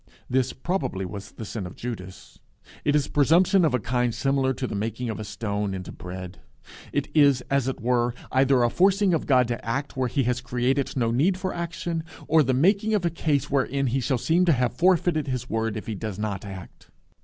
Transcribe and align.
This 0.27 0.51
probably 0.51 1.05
was 1.05 1.33
the 1.33 1.45
sin 1.45 1.67
of 1.67 1.75
Judas. 1.75 2.39
It 2.83 2.95
is 2.95 3.07
presumption 3.07 3.63
of 3.63 3.75
a 3.75 3.79
kind 3.79 4.15
similar 4.15 4.51
to 4.51 4.65
the 4.65 4.73
making 4.73 5.11
of 5.11 5.19
a 5.19 5.23
stone 5.23 5.75
into 5.75 5.91
bread. 5.91 6.39
It 6.91 7.07
is, 7.13 7.41
as 7.51 7.67
it 7.67 7.79
were, 7.79 8.15
either 8.31 8.63
a 8.63 8.71
forcing 8.71 9.13
of 9.13 9.27
God 9.27 9.47
to 9.49 9.63
act 9.63 9.95
where 9.95 10.07
he 10.09 10.23
has 10.23 10.41
created 10.41 10.97
no 10.97 11.11
need 11.11 11.37
for 11.37 11.53
action, 11.53 12.03
or 12.27 12.41
the 12.41 12.51
making 12.51 12.95
of 12.95 13.05
a 13.05 13.11
case 13.11 13.51
wherein 13.51 13.85
he 13.85 13.99
shall 13.99 14.17
seem 14.17 14.43
to 14.45 14.53
have 14.53 14.73
forfeited 14.73 15.27
his 15.27 15.51
word 15.51 15.77
if 15.77 15.85
he 15.85 15.93
does 15.93 16.17
not 16.17 16.45
act. 16.45 16.89